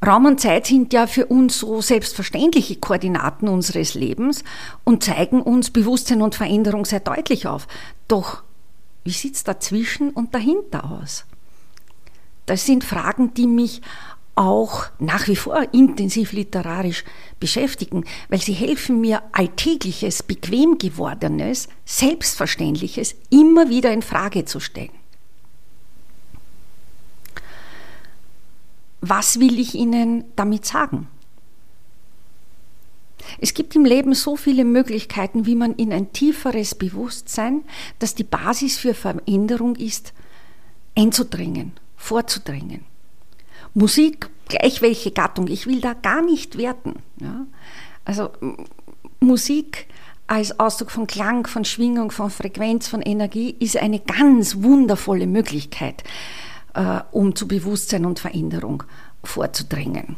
Raum 0.05 0.25
und 0.25 0.39
Zeit 0.39 0.67
sind 0.67 0.93
ja 0.93 1.07
für 1.07 1.27
uns 1.27 1.59
so 1.59 1.81
selbstverständliche 1.81 2.75
Koordinaten 2.75 3.47
unseres 3.47 3.93
Lebens 3.93 4.43
und 4.83 5.03
zeigen 5.03 5.41
uns 5.41 5.71
Bewusstsein 5.71 6.21
und 6.21 6.35
Veränderung 6.35 6.85
sehr 6.85 7.01
deutlich 7.01 7.47
auf. 7.47 7.67
Doch 8.07 8.43
wie 9.03 9.11
sieht 9.11 9.35
es 9.35 9.43
dazwischen 9.43 10.11
und 10.11 10.35
dahinter 10.35 10.91
aus? 10.91 11.25
Das 12.51 12.65
sind 12.65 12.83
Fragen, 12.83 13.33
die 13.33 13.47
mich 13.47 13.81
auch 14.35 14.87
nach 14.99 15.29
wie 15.29 15.37
vor 15.37 15.73
intensiv 15.73 16.33
literarisch 16.33 17.05
beschäftigen, 17.39 18.03
weil 18.27 18.41
sie 18.41 18.51
helfen 18.51 18.99
mir, 18.99 19.23
alltägliches, 19.31 20.21
bequem 20.21 20.77
gewordenes, 20.77 21.69
selbstverständliches 21.85 23.15
immer 23.29 23.69
wieder 23.69 23.93
in 23.93 24.01
Frage 24.01 24.43
zu 24.43 24.59
stellen. 24.59 24.91
Was 28.99 29.39
will 29.39 29.57
ich 29.57 29.73
Ihnen 29.73 30.25
damit 30.35 30.65
sagen? 30.65 31.07
Es 33.39 33.53
gibt 33.53 33.77
im 33.77 33.85
Leben 33.85 34.13
so 34.13 34.35
viele 34.35 34.65
Möglichkeiten, 34.65 35.45
wie 35.45 35.55
man 35.55 35.73
in 35.75 35.93
ein 35.93 36.11
tieferes 36.11 36.75
Bewusstsein, 36.75 37.63
das 37.99 38.13
die 38.13 38.25
Basis 38.25 38.77
für 38.77 38.93
Veränderung 38.93 39.77
ist, 39.77 40.11
einzudringen 40.97 41.79
vorzudringen. 42.01 42.83
Musik, 43.73 44.29
gleich 44.49 44.81
welche 44.81 45.11
Gattung, 45.11 45.47
ich 45.47 45.67
will 45.67 45.79
da 45.79 45.93
gar 45.93 46.21
nicht 46.21 46.57
werten. 46.57 46.95
Ja? 47.19 47.45
Also 48.03 48.31
Musik 49.19 49.87
als 50.27 50.59
Ausdruck 50.59 50.91
von 50.91 51.07
Klang, 51.07 51.45
von 51.45 51.63
Schwingung, 51.63 52.11
von 52.11 52.29
Frequenz, 52.29 52.87
von 52.87 53.01
Energie 53.01 53.55
ist 53.59 53.77
eine 53.77 53.99
ganz 53.99 54.63
wundervolle 54.63 55.27
Möglichkeit, 55.27 56.03
äh, 56.73 57.01
um 57.11 57.35
zu 57.35 57.47
Bewusstsein 57.47 58.05
und 58.05 58.19
Veränderung 58.19 58.83
vorzudringen 59.23 60.15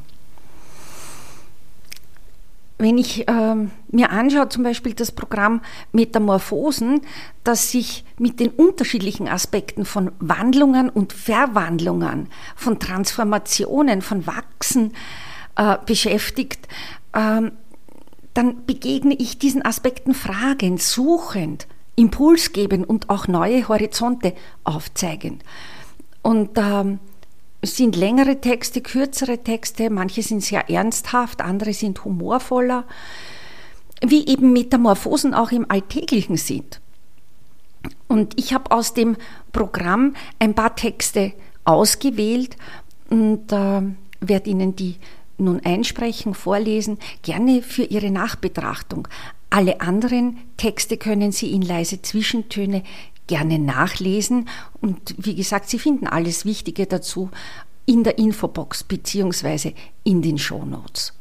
wenn 2.84 2.98
ich 2.98 3.24
ähm, 3.30 3.72
mir 3.88 4.12
anschaue, 4.12 4.50
zum 4.50 4.64
Beispiel 4.64 4.94
das 4.94 5.14
Programm 5.14 5.62
Metamorphosen, 5.94 7.02
das 7.46 7.72
sich 7.72 8.04
mit 8.20 8.42
den 8.42 8.50
unterschiedlichen 8.50 9.30
Aspekten 9.30 9.86
von 9.86 10.12
Wandlungen 10.20 10.90
und 10.90 11.14
Verwandlungen, 11.14 12.28
von 12.58 12.80
Transformationen, 12.80 14.02
von 14.02 14.28
Wachsen 14.28 14.92
äh, 15.56 15.78
beschäftigt, 15.86 16.68
ähm, 17.14 17.54
dann 18.34 18.66
begegne 18.66 19.16
ich 19.16 19.40
diesen 19.40 19.64
Aspekten 19.64 20.14
fragend, 20.14 20.82
suchend, 20.82 21.68
impulsgebend 21.96 22.88
und 22.88 23.10
auch 23.10 23.28
neue 23.28 23.66
Horizonte 23.68 24.34
aufzeigend. 24.66 25.42
Und 26.22 26.58
ähm, 26.58 27.00
sind 27.64 27.96
längere 27.96 28.42
Texte, 28.42 28.82
kürzere 28.82 29.44
Texte, 29.44 29.90
manche 29.90 30.22
sind 30.22 30.44
sehr 30.44 30.70
ernsthaft, 30.70 31.42
andere 31.42 31.74
sind 31.74 32.04
humorvoller, 32.04 32.86
wie 34.02 34.28
eben 34.28 34.54
Metamorphosen 34.54 35.34
auch 35.34 35.52
im 35.52 35.70
Alltäglichen 35.70 36.38
sind. 36.38 36.82
Und 38.08 38.38
ich 38.38 38.54
habe 38.54 38.72
aus 38.72 38.94
dem 38.94 39.16
Programm 39.52 40.16
ein 40.40 40.54
paar 40.54 40.76
Texte 40.76 41.34
ausgewählt 41.64 42.58
und 43.10 43.52
äh, 43.52 43.82
werde 44.20 44.50
Ihnen 44.50 44.76
die 44.76 44.98
nun 45.38 45.62
einsprechen, 45.62 46.34
vorlesen, 46.34 47.00
gerne 47.22 47.62
für 47.62 47.84
Ihre 47.84 48.12
Nachbetrachtung. 48.12 49.08
Alle 49.50 49.82
anderen 49.82 50.38
Texte 50.58 50.98
können 50.98 51.32
Sie 51.32 51.52
in 51.52 51.62
leise 51.62 52.02
Zwischentöne 52.02 52.84
gerne 53.34 53.58
nachlesen. 53.58 54.48
Und 54.80 55.16
wie 55.18 55.34
gesagt, 55.34 55.68
Sie 55.68 55.80
finden 55.80 56.06
alles 56.06 56.46
Wichtige 56.46 56.86
dazu 56.86 57.32
in 57.88 58.04
der 58.04 58.20
Infobox 58.20 58.84
bzw. 58.84 59.74
in 60.04 60.22
den 60.22 60.38
Shownotes. 60.38 61.14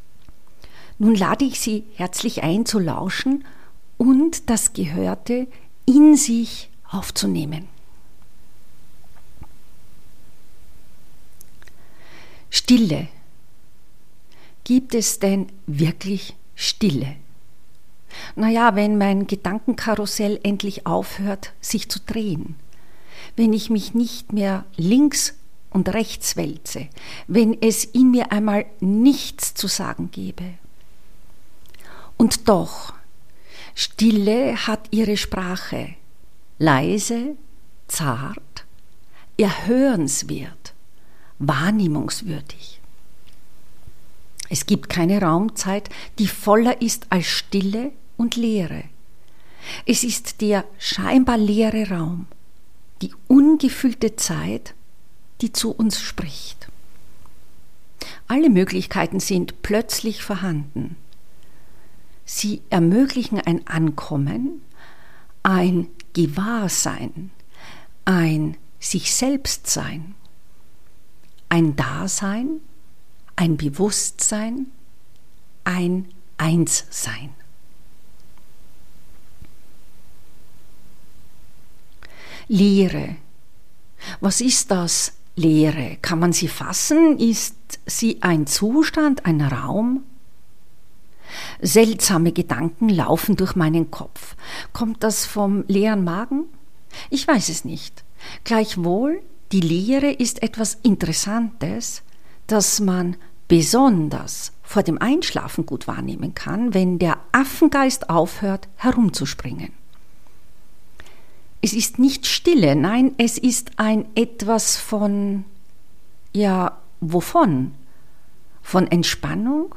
Nun 0.99 1.15
lade 1.15 1.47
ich 1.47 1.59
Sie 1.59 1.85
herzlich 1.95 2.43
ein 2.43 2.67
zu 2.67 2.79
lauschen 2.79 3.47
und 3.97 4.51
das 4.51 4.75
Gehörte 4.75 5.47
in 5.87 6.15
sich 6.15 6.69
aufzunehmen. 6.91 7.67
Stille. 12.51 13.09
Gibt 14.65 14.95
es 14.95 15.19
denn 15.19 15.47
wirklich 15.67 16.37
Stille? 16.55 17.17
Naja, 18.35 18.75
wenn 18.75 18.99
mein 18.99 19.27
Gedankenkarussell 19.27 20.41
endlich 20.43 20.87
aufhört, 20.87 21.53
sich 21.61 21.89
zu 21.89 22.01
drehen, 22.01 22.57
wenn 23.37 23.53
ich 23.53 23.71
mich 23.71 23.95
nicht 23.95 24.33
mehr 24.33 24.65
links 24.77 25.35
und 25.71 25.89
rechts 25.89 26.37
wälze, 26.37 26.89
wenn 27.27 27.61
es 27.61 27.85
in 27.85 28.11
mir 28.11 28.33
einmal 28.33 28.67
nichts 28.81 29.55
zu 29.55 29.69
sagen 29.69 30.11
gebe. 30.11 30.55
Und 32.17 32.49
doch, 32.49 32.93
Stille 33.75 34.67
hat 34.67 34.89
ihre 34.91 35.17
Sprache, 35.17 35.95
leise, 36.59 37.37
zart, 37.89 38.65
erhörenswert, 39.39 40.75
wahrnehmungswürdig. 41.39 42.81
Es 44.51 44.67
gibt 44.67 44.91
keine 44.91 45.23
Raumzeit, 45.23 45.89
die 46.19 46.29
voller 46.29 46.83
ist 46.83 47.07
als 47.09 47.27
Stille 47.27 47.93
und 48.17 48.37
Leere. 48.37 48.85
Es 49.87 50.05
ist 50.05 50.41
der 50.41 50.65
scheinbar 50.79 51.39
leere 51.39 51.89
Raum, 51.91 52.27
die 53.01 53.13
ungefüllte 53.29 54.17
Zeit, 54.17 54.75
die 55.41 55.53
zu 55.53 55.73
uns 55.73 56.01
spricht. 56.01 56.69
Alle 58.27 58.51
Möglichkeiten 58.51 59.21
sind 59.21 59.63
plötzlich 59.63 60.23
vorhanden. 60.23 60.97
Sie 62.25 62.63
ermöglichen 62.71 63.41
ein 63.41 63.67
Ankommen, 63.67 64.63
ein 65.43 65.89
Gewahrsein, 66.15 67.31
ein 68.05 68.57
sich 68.81 69.15
selbst 69.15 69.67
sein, 69.69 70.15
ein 71.49 71.77
Dasein, 71.77 72.61
ein 73.37 73.57
Bewusstsein, 73.57 74.67
ein 75.65 76.09
Einssein. 76.39 77.31
Lehre. 82.53 83.17
Was 84.21 84.43
ist 84.43 84.71
das 84.71 85.15
Lehre? 85.37 85.97
Kann 86.03 86.19
man 86.19 86.35
sie 86.35 86.49
fassen? 86.49 87.19
Ist 87.19 87.57
sie 87.87 88.19
ein 88.21 88.47
Zustand, 88.47 89.25
ein 89.25 89.41
Raum? 89.41 90.03
Seltsame 91.63 92.33
Gedanken 92.33 92.91
laufen 92.91 93.37
durch 93.37 93.57
meinen 93.57 93.91
Kopf. 93.91 94.37
Kommt 94.75 95.03
das 95.03 95.25
vom 95.25 95.65
leeren 95.67 96.05
Magen? 96.05 96.45
Ich 97.09 97.27
weiß 97.27 97.49
es 97.49 97.65
nicht. 97.65 98.05
Gleichwohl, 98.45 99.23
die 99.53 99.63
Lehre 99.63 100.13
ist 100.13 100.43
etwas 100.43 100.75
Interessantes, 100.83 102.03
das 102.49 102.81
man 102.81 103.17
besonders 103.49 104.53
vor 104.63 104.83
dem 104.83 104.99
Einschlafen 104.99 105.65
gut 105.65 105.89
wahrnehmen 105.89 106.35
kann, 106.35 106.75
wenn 106.75 106.99
der 106.99 107.17
Affengeist 107.33 108.11
aufhört 108.11 108.69
herumzuspringen. 108.77 109.73
Es 111.65 111.73
ist 111.73 112.01
nicht 112.01 112.27
Stille, 112.27 112.75
nein, 112.75 113.15
es 113.19 113.39
ist 113.39 113.71
ein 113.77 114.07
etwas 114.17 114.77
von, 114.77 115.45
ja, 116.33 116.77
wovon? 117.01 117.73
Von 118.63 118.89
Entspannung, 118.89 119.73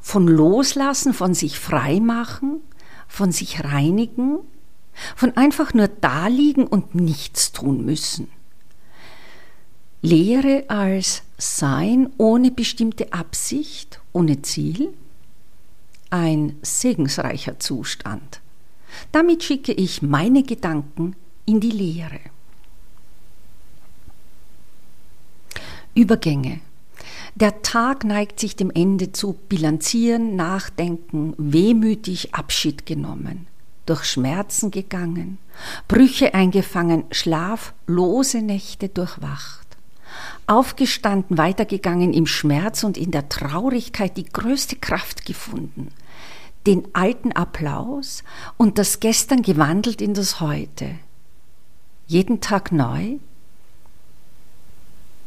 von 0.00 0.26
Loslassen, 0.26 1.12
von 1.12 1.34
sich 1.34 1.58
freimachen, 1.58 2.62
von 3.08 3.30
sich 3.30 3.62
reinigen, 3.62 4.38
von 5.14 5.36
einfach 5.36 5.74
nur 5.74 5.88
daliegen 5.88 6.66
und 6.66 6.94
nichts 6.94 7.52
tun 7.52 7.84
müssen. 7.84 8.30
Lehre 10.00 10.64
als 10.68 11.24
Sein 11.36 12.10
ohne 12.16 12.50
bestimmte 12.50 13.12
Absicht, 13.12 14.00
ohne 14.14 14.40
Ziel, 14.40 14.94
ein 16.08 16.56
segensreicher 16.62 17.58
Zustand. 17.58 18.40
Damit 19.12 19.42
schicke 19.44 19.72
ich 19.72 20.02
meine 20.02 20.42
Gedanken 20.42 21.16
in 21.46 21.60
die 21.60 21.70
Leere. 21.70 22.20
Übergänge. 25.94 26.60
Der 27.34 27.62
Tag 27.62 28.04
neigt 28.04 28.40
sich 28.40 28.56
dem 28.56 28.70
Ende 28.70 29.12
zu. 29.12 29.34
Bilanzieren, 29.48 30.36
nachdenken, 30.36 31.34
wehmütig 31.38 32.34
Abschied 32.34 32.86
genommen, 32.86 33.46
durch 33.86 34.04
Schmerzen 34.04 34.70
gegangen, 34.70 35.38
Brüche 35.88 36.34
eingefangen, 36.34 37.04
schlaflose 37.10 38.42
Nächte 38.42 38.88
durchwacht. 38.88 39.66
Aufgestanden, 40.46 41.36
weitergegangen 41.36 42.12
im 42.12 42.26
Schmerz 42.26 42.82
und 42.82 42.96
in 42.96 43.10
der 43.10 43.28
Traurigkeit 43.28 44.16
die 44.16 44.24
größte 44.24 44.76
Kraft 44.76 45.26
gefunden, 45.26 45.88
den 46.68 46.86
alten 46.92 47.32
Applaus 47.32 48.22
und 48.58 48.76
das 48.76 49.00
Gestern 49.00 49.40
gewandelt 49.40 50.02
in 50.02 50.12
das 50.12 50.38
Heute. 50.38 50.96
Jeden 52.06 52.42
Tag 52.42 52.72
neu? 52.72 53.16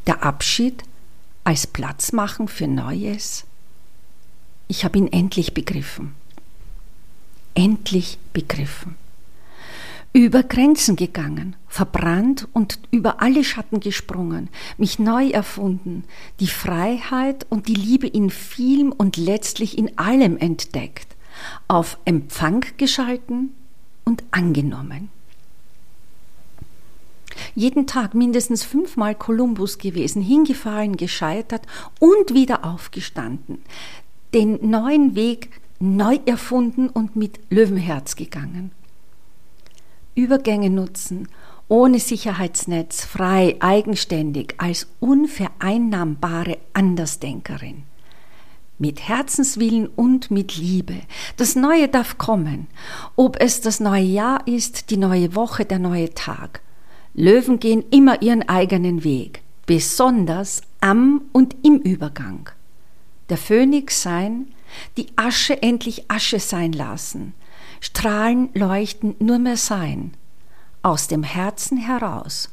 Der 0.05 0.21
Abschied 0.21 0.83
als 1.43 1.65
Platz 1.65 2.11
machen 2.11 2.47
für 2.47 2.67
Neues? 2.67 3.45
Ich 4.67 4.85
habe 4.85 4.99
ihn 4.99 5.07
endlich 5.07 5.55
begriffen. 5.55 6.13
Endlich 7.55 8.19
begriffen. 8.33 8.95
Über 10.13 10.43
Grenzen 10.43 10.95
gegangen, 10.95 11.55
verbrannt 11.67 12.47
und 12.53 12.77
über 12.91 13.19
alle 13.23 13.43
Schatten 13.43 13.79
gesprungen, 13.79 14.49
mich 14.77 14.99
neu 14.99 15.29
erfunden, 15.29 16.03
die 16.39 16.49
Freiheit 16.49 17.47
und 17.49 17.67
die 17.67 17.73
Liebe 17.73 18.05
in 18.07 18.29
vielem 18.29 18.91
und 18.91 19.17
letztlich 19.17 19.75
in 19.75 19.97
allem 19.97 20.37
entdeckt, 20.37 21.15
auf 21.67 21.97
Empfang 22.05 22.65
geschalten 22.77 23.53
und 24.05 24.23
angenommen. 24.31 25.09
Jeden 27.55 27.87
Tag 27.87 28.13
mindestens 28.13 28.63
fünfmal 28.63 29.15
Kolumbus 29.15 29.77
gewesen, 29.77 30.21
hingefallen, 30.21 30.97
gescheitert 30.97 31.65
und 31.99 32.33
wieder 32.33 32.65
aufgestanden, 32.65 33.59
den 34.33 34.69
neuen 34.69 35.15
Weg 35.15 35.61
neu 35.79 36.19
erfunden 36.25 36.89
und 36.89 37.15
mit 37.15 37.39
Löwenherz 37.49 38.15
gegangen. 38.15 38.71
Übergänge 40.15 40.69
nutzen, 40.69 41.27
ohne 41.67 41.99
Sicherheitsnetz, 41.99 43.05
frei, 43.05 43.55
eigenständig, 43.59 44.55
als 44.57 44.87
unvereinnahmbare 44.99 46.57
Andersdenkerin. 46.73 47.83
Mit 48.81 49.07
Herzenswillen 49.07 49.85
und 49.85 50.31
mit 50.31 50.57
Liebe. 50.57 50.95
Das 51.37 51.55
Neue 51.55 51.87
darf 51.87 52.17
kommen. 52.17 52.65
Ob 53.15 53.39
es 53.39 53.61
das 53.61 53.79
neue 53.79 54.01
Jahr 54.01 54.47
ist, 54.47 54.89
die 54.89 54.97
neue 54.97 55.35
Woche, 55.35 55.65
der 55.65 55.77
neue 55.77 56.15
Tag. 56.15 56.61
Löwen 57.13 57.59
gehen 57.59 57.83
immer 57.91 58.23
ihren 58.23 58.49
eigenen 58.49 59.03
Weg, 59.03 59.43
besonders 59.67 60.63
am 60.79 61.21
und 61.31 61.55
im 61.61 61.77
Übergang. 61.77 62.49
Der 63.29 63.37
Phönix 63.37 64.01
sein, 64.01 64.47
die 64.97 65.09
Asche 65.15 65.61
endlich 65.61 66.09
Asche 66.09 66.39
sein 66.39 66.73
lassen, 66.73 67.35
Strahlen 67.81 68.49
leuchten 68.55 69.13
nur 69.19 69.37
mehr 69.37 69.57
sein, 69.57 70.15
aus 70.81 71.07
dem 71.07 71.21
Herzen 71.21 71.77
heraus 71.77 72.49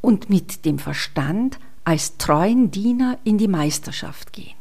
und 0.00 0.30
mit 0.30 0.64
dem 0.64 0.78
Verstand 0.78 1.58
als 1.84 2.16
treuen 2.16 2.70
Diener 2.70 3.18
in 3.24 3.36
die 3.36 3.48
Meisterschaft 3.48 4.32
gehen. 4.32 4.57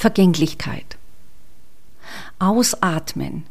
Vergänglichkeit. 0.00 0.96
Ausatmen, 2.38 3.44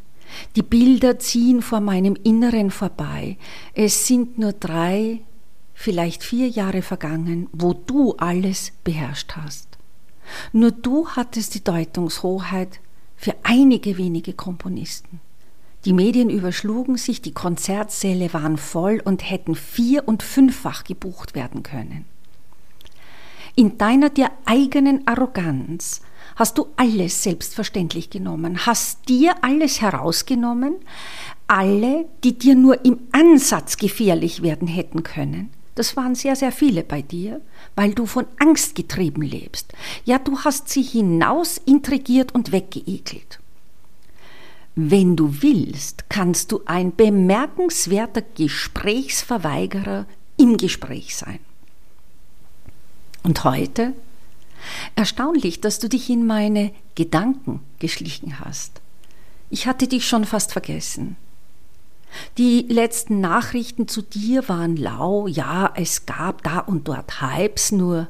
die 0.56 0.64
Bilder 0.64 1.20
ziehen 1.20 1.62
vor 1.62 1.78
meinem 1.78 2.16
Inneren 2.24 2.72
vorbei. 2.72 3.36
Es 3.72 4.08
sind 4.08 4.36
nur 4.36 4.52
drei, 4.52 5.20
vielleicht 5.74 6.24
vier 6.24 6.48
Jahre 6.48 6.82
vergangen, 6.82 7.46
wo 7.52 7.72
du 7.72 8.16
alles 8.16 8.72
beherrscht 8.82 9.36
hast. 9.36 9.78
Nur 10.52 10.72
du 10.72 11.10
hattest 11.10 11.54
die 11.54 11.62
Deutungshoheit 11.62 12.80
für 13.14 13.36
einige 13.44 13.96
wenige 13.96 14.32
Komponisten. 14.32 15.20
Die 15.84 15.92
Medien 15.92 16.30
überschlugen 16.30 16.96
sich, 16.96 17.22
die 17.22 17.32
Konzertsäle 17.32 18.34
waren 18.34 18.56
voll 18.56 19.00
und 19.04 19.30
hätten 19.30 19.54
vier- 19.54 20.08
und 20.08 20.24
fünffach 20.24 20.82
gebucht 20.82 21.36
werden 21.36 21.62
können. 21.62 22.06
In 23.54 23.78
deiner 23.78 24.10
dir 24.10 24.32
eigenen 24.46 25.06
Arroganz 25.06 26.00
hast 26.36 26.58
du 26.58 26.68
alles 26.76 27.22
selbstverständlich 27.22 28.10
genommen, 28.10 28.66
hast 28.66 29.08
dir 29.08 29.34
alles 29.42 29.80
herausgenommen, 29.80 30.76
alle, 31.46 32.06
die 32.24 32.38
dir 32.38 32.54
nur 32.54 32.84
im 32.84 32.98
Ansatz 33.12 33.76
gefährlich 33.76 34.42
werden 34.42 34.68
hätten 34.68 35.02
können. 35.02 35.50
Das 35.74 35.96
waren 35.96 36.14
sehr, 36.14 36.36
sehr 36.36 36.52
viele 36.52 36.82
bei 36.82 37.02
dir, 37.02 37.40
weil 37.74 37.94
du 37.94 38.06
von 38.06 38.26
Angst 38.38 38.74
getrieben 38.74 39.22
lebst. 39.22 39.72
Ja, 40.04 40.18
du 40.18 40.40
hast 40.40 40.68
sie 40.68 40.82
hinaus 40.82 41.58
intrigiert 41.58 42.34
und 42.34 42.52
weggeekelt. 42.52 43.40
Wenn 44.74 45.16
du 45.16 45.42
willst, 45.42 46.08
kannst 46.08 46.52
du 46.52 46.62
ein 46.66 46.94
bemerkenswerter 46.94 48.22
Gesprächsverweigerer 48.22 50.06
im 50.36 50.56
Gespräch 50.56 51.16
sein. 51.16 51.38
Und 53.22 53.44
heute 53.44 53.94
Erstaunlich, 54.96 55.60
dass 55.60 55.78
du 55.78 55.88
dich 55.88 56.10
in 56.10 56.26
meine 56.26 56.72
Gedanken 56.94 57.60
geschlichen 57.78 58.40
hast. 58.40 58.80
Ich 59.50 59.66
hatte 59.66 59.88
dich 59.88 60.06
schon 60.06 60.24
fast 60.24 60.52
vergessen. 60.52 61.16
Die 62.38 62.62
letzten 62.68 63.20
Nachrichten 63.20 63.88
zu 63.88 64.02
dir 64.02 64.48
waren 64.48 64.76
lau, 64.76 65.26
ja, 65.26 65.72
es 65.76 66.06
gab 66.06 66.42
da 66.42 66.58
und 66.58 66.88
dort 66.88 67.20
Hypes, 67.20 67.72
nur 67.72 68.08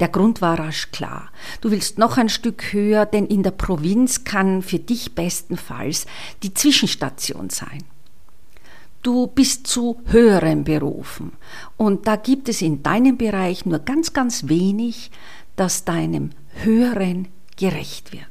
der 0.00 0.08
Grund 0.08 0.40
war 0.40 0.58
rasch 0.58 0.90
klar. 0.92 1.30
Du 1.60 1.70
willst 1.70 1.98
noch 1.98 2.16
ein 2.18 2.28
Stück 2.28 2.72
höher, 2.72 3.06
denn 3.06 3.26
in 3.26 3.42
der 3.42 3.50
Provinz 3.50 4.24
kann 4.24 4.62
für 4.62 4.78
dich 4.78 5.14
bestenfalls 5.14 6.06
die 6.42 6.54
Zwischenstation 6.54 7.50
sein. 7.50 7.82
Du 9.02 9.28
bist 9.28 9.66
zu 9.66 10.00
höherem 10.06 10.64
berufen 10.64 11.32
und 11.76 12.06
da 12.06 12.16
gibt 12.16 12.48
es 12.48 12.62
in 12.62 12.82
deinem 12.82 13.16
Bereich 13.16 13.64
nur 13.64 13.78
ganz, 13.78 14.12
ganz 14.12 14.48
wenig, 14.48 15.10
das 15.58 15.84
deinem 15.84 16.30
Höheren 16.62 17.28
gerecht 17.56 18.12
wird. 18.12 18.24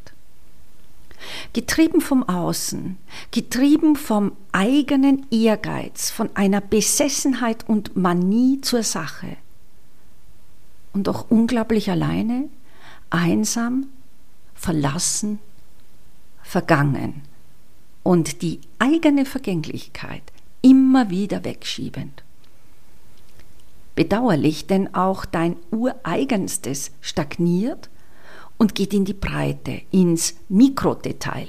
Getrieben 1.54 2.02
vom 2.02 2.24
Außen, 2.24 2.98
getrieben 3.32 3.96
vom 3.96 4.32
eigenen 4.52 5.26
Ehrgeiz, 5.32 6.10
von 6.10 6.30
einer 6.36 6.62
Besessenheit 6.62 7.68
und 7.68 7.96
Manie 7.96 8.62
zur 8.62 8.84
Sache 8.84 9.38
und 10.94 11.08
doch 11.08 11.30
unglaublich 11.30 11.92
alleine, 11.92 12.50
einsam, 13.10 13.88
verlassen, 14.56 15.40
vergangen 16.44 17.24
und 18.04 18.42
die 18.42 18.62
eigene 18.80 19.26
Vergänglichkeit 19.26 20.24
immer 20.62 21.10
wieder 21.10 21.44
wegschiebend. 21.44 22.24
Bedauerlich, 23.98 24.68
denn 24.68 24.94
auch 24.94 25.26
dein 25.26 25.56
Ureigenstes 25.72 26.92
stagniert 27.02 27.90
und 28.60 28.76
geht 28.76 28.94
in 28.94 29.06
die 29.06 29.16
Breite, 29.16 29.82
ins 29.90 30.36
Mikrodetail. 30.50 31.48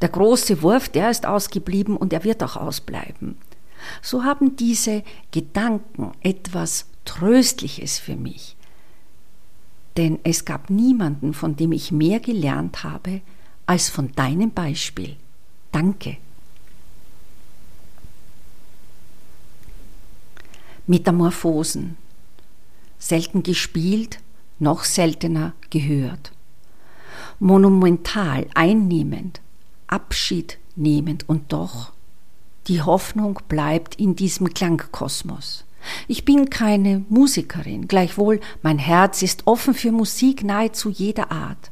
Der 0.00 0.08
große 0.08 0.62
Wurf, 0.62 0.88
der 0.88 1.10
ist 1.10 1.26
ausgeblieben 1.26 1.98
und 1.98 2.14
er 2.14 2.24
wird 2.24 2.42
auch 2.42 2.56
ausbleiben. 2.56 3.36
So 4.00 4.24
haben 4.24 4.56
diese 4.56 5.02
Gedanken 5.30 6.12
etwas 6.22 6.86
Tröstliches 7.04 7.98
für 7.98 8.16
mich. 8.16 8.56
Denn 9.98 10.20
es 10.24 10.46
gab 10.46 10.70
niemanden, 10.70 11.34
von 11.34 11.54
dem 11.54 11.72
ich 11.72 11.92
mehr 11.92 12.20
gelernt 12.20 12.82
habe 12.82 13.20
als 13.66 13.90
von 13.90 14.10
deinem 14.12 14.52
Beispiel. 14.52 15.16
Danke. 15.70 16.16
Metamorphosen. 20.88 21.98
selten 22.98 23.42
gespielt, 23.42 24.20
noch 24.58 24.84
seltener 24.84 25.52
gehört. 25.68 26.32
Monumental, 27.38 28.46
einnehmend, 28.54 29.42
abschiednehmend 29.86 31.28
und 31.28 31.52
doch, 31.52 31.92
die 32.68 32.80
Hoffnung 32.80 33.38
bleibt 33.48 33.96
in 33.96 34.16
diesem 34.16 34.54
Klangkosmos. 34.54 35.66
Ich 36.06 36.24
bin 36.24 36.48
keine 36.48 37.04
Musikerin, 37.10 37.86
gleichwohl 37.86 38.40
mein 38.62 38.78
Herz 38.78 39.20
ist 39.22 39.46
offen 39.46 39.74
für 39.74 39.92
Musik 39.92 40.42
nahezu 40.42 40.88
jeder 40.88 41.30
Art. 41.30 41.70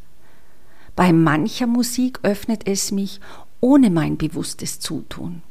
Bei 0.95 1.15
mancher 1.15 1.67
Musik 1.67 2.21
öffnet 2.23 2.69
es 2.69 2.93
mich 2.93 3.21
ohne 3.63 3.89
mein 3.89 4.19
bewusstes 4.19 4.79
Zutun. 4.79 5.43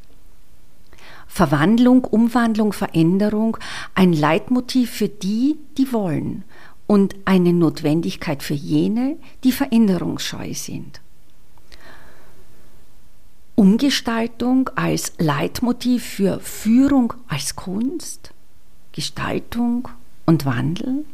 Verwandlung, 1.27 2.05
Umwandlung, 2.05 2.73
Veränderung, 2.73 3.57
ein 3.93 4.13
Leitmotiv 4.13 4.91
für 4.91 5.09
die, 5.09 5.57
die 5.77 5.91
wollen 5.91 6.43
und 6.87 7.15
eine 7.25 7.53
Notwendigkeit 7.53 8.43
für 8.43 8.53
jene, 8.53 9.17
die 9.43 9.51
veränderungsscheu 9.51 10.53
sind. 10.53 11.01
Umgestaltung 13.55 14.69
als 14.75 15.13
Leitmotiv 15.17 16.03
für 16.03 16.39
Führung 16.39 17.13
als 17.27 17.55
Kunst, 17.55 18.31
Gestaltung 18.91 19.87
und 20.25 20.45
Wandel? 20.45 21.05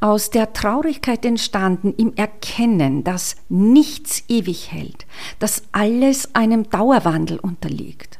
Aus 0.00 0.30
der 0.30 0.52
Traurigkeit 0.52 1.24
entstanden 1.24 1.94
im 1.96 2.14
Erkennen, 2.16 3.04
dass 3.04 3.36
nichts 3.48 4.24
ewig 4.28 4.72
hält, 4.72 5.06
dass 5.38 5.62
alles 5.70 6.34
einem 6.34 6.68
Dauerwandel 6.68 7.38
unterliegt. 7.38 8.17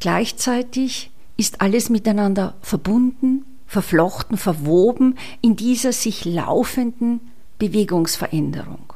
Gleichzeitig 0.00 1.10
ist 1.36 1.60
alles 1.60 1.90
miteinander 1.90 2.54
verbunden, 2.62 3.44
verflochten, 3.66 4.38
verwoben 4.38 5.16
in 5.40 5.56
dieser 5.56 5.92
sich 5.92 6.24
laufenden 6.24 7.20
Bewegungsveränderung. 7.58 8.92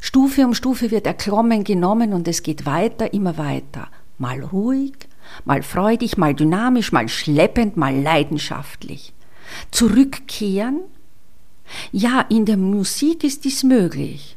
Stufe 0.00 0.44
um 0.44 0.54
Stufe 0.54 0.90
wird 0.90 1.06
erklommen, 1.06 1.64
genommen 1.64 2.14
und 2.14 2.26
es 2.26 2.42
geht 2.42 2.64
weiter, 2.64 3.12
immer 3.12 3.36
weiter. 3.36 3.88
Mal 4.16 4.42
ruhig, 4.42 4.94
mal 5.44 5.62
freudig, 5.62 6.16
mal 6.16 6.34
dynamisch, 6.34 6.92
mal 6.92 7.08
schleppend, 7.08 7.76
mal 7.76 7.94
leidenschaftlich. 7.94 9.12
Zurückkehren? 9.70 10.80
Ja, 11.92 12.22
in 12.28 12.46
der 12.46 12.56
Musik 12.56 13.24
ist 13.24 13.44
dies 13.44 13.62
möglich. 13.62 14.36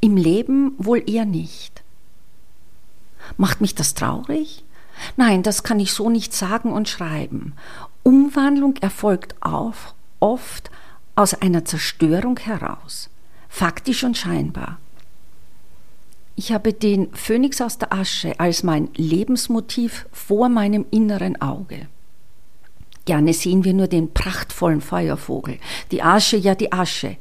Im 0.00 0.16
Leben 0.16 0.74
wohl 0.78 1.02
eher 1.08 1.24
nicht. 1.24 1.81
Macht 3.36 3.60
mich 3.60 3.74
das 3.74 3.94
traurig? 3.94 4.64
Nein, 5.16 5.42
das 5.42 5.62
kann 5.62 5.80
ich 5.80 5.92
so 5.92 6.10
nicht 6.10 6.32
sagen 6.34 6.72
und 6.72 6.88
schreiben. 6.88 7.54
Umwandlung 8.02 8.76
erfolgt 8.76 9.34
auch 9.40 9.94
oft 10.20 10.70
aus 11.14 11.34
einer 11.34 11.64
Zerstörung 11.64 12.38
heraus, 12.38 13.10
faktisch 13.48 14.04
und 14.04 14.16
scheinbar. 14.16 14.78
Ich 16.34 16.52
habe 16.52 16.72
den 16.72 17.14
Phönix 17.14 17.60
aus 17.60 17.78
der 17.78 17.92
Asche 17.92 18.40
als 18.40 18.62
mein 18.62 18.88
Lebensmotiv 18.94 20.06
vor 20.12 20.48
meinem 20.48 20.86
inneren 20.90 21.40
Auge. 21.40 21.88
Gerne 23.04 23.34
sehen 23.34 23.64
wir 23.64 23.74
nur 23.74 23.88
den 23.88 24.14
prachtvollen 24.14 24.80
Feuervogel, 24.80 25.58
die 25.90 26.02
Asche, 26.02 26.36
ja 26.36 26.54
die 26.54 26.72
Asche. 26.72 27.16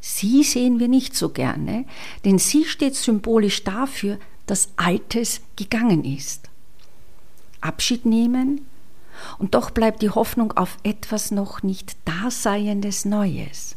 Sie 0.00 0.44
sehen 0.44 0.78
wir 0.78 0.88
nicht 0.88 1.16
so 1.16 1.30
gerne, 1.30 1.84
denn 2.24 2.38
sie 2.38 2.64
steht 2.64 2.94
symbolisch 2.94 3.64
dafür, 3.64 4.18
dass 4.48 4.70
Altes 4.76 5.40
gegangen 5.56 6.04
ist. 6.04 6.48
Abschied 7.60 8.06
nehmen 8.06 8.66
und 9.38 9.54
doch 9.54 9.70
bleibt 9.70 10.02
die 10.02 10.10
Hoffnung 10.10 10.52
auf 10.52 10.78
etwas 10.82 11.30
noch 11.30 11.62
nicht 11.62 11.96
Daseiendes 12.04 13.04
Neues. 13.04 13.76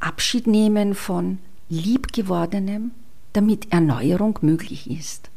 Abschied 0.00 0.46
nehmen 0.46 0.94
von 0.94 1.38
Liebgewordenem, 1.68 2.92
damit 3.32 3.72
Erneuerung 3.72 4.38
möglich 4.42 4.90
ist. 4.90 5.30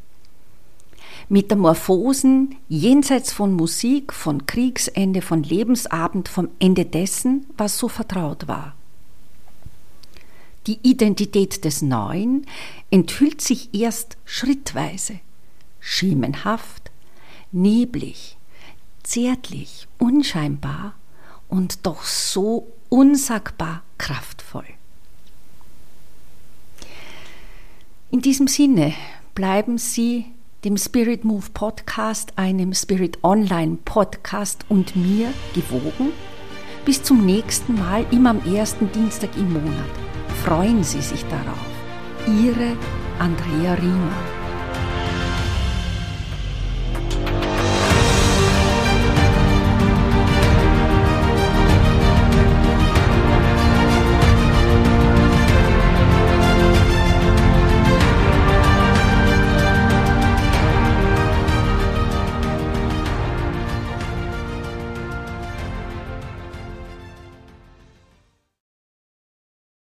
Metamorphosen 1.28 2.56
jenseits 2.68 3.32
von 3.32 3.52
Musik, 3.52 4.12
von 4.12 4.46
Kriegsende, 4.46 5.22
von 5.22 5.42
Lebensabend, 5.42 6.28
vom 6.28 6.48
Ende 6.58 6.84
dessen, 6.84 7.46
was 7.56 7.78
so 7.78 7.88
vertraut 7.88 8.46
war. 8.48 8.74
Die 10.66 10.80
Identität 10.82 11.64
des 11.64 11.80
Neuen 11.80 12.44
enthüllt 12.90 13.40
sich 13.40 13.72
erst 13.72 14.16
schrittweise, 14.24 15.20
schemenhaft, 15.78 16.90
neblig, 17.52 18.36
zärtlich, 19.04 19.86
unscheinbar 19.98 20.94
und 21.48 21.86
doch 21.86 22.02
so 22.02 22.66
unsagbar 22.88 23.84
kraftvoll. 23.96 24.66
In 28.10 28.20
diesem 28.20 28.48
Sinne 28.48 28.92
bleiben 29.36 29.78
Sie 29.78 30.26
dem 30.64 30.76
Spirit 30.76 31.24
Move 31.24 31.46
Podcast, 31.54 32.32
einem 32.36 32.74
Spirit 32.74 33.22
Online 33.22 33.78
Podcast 33.84 34.64
und 34.68 34.96
mir 34.96 35.32
gewogen. 35.54 36.12
Bis 36.84 37.02
zum 37.04 37.24
nächsten 37.24 37.74
Mal, 37.74 38.04
immer 38.10 38.30
am 38.30 38.44
ersten 38.52 38.90
Dienstag 38.90 39.36
im 39.36 39.52
Monat. 39.52 40.05
Freuen 40.44 40.84
Sie 40.84 41.00
sich 41.00 41.24
darauf. 41.26 41.58
Ihre 42.26 42.76
Andrea 43.18 43.74
Riemer. 43.74 44.35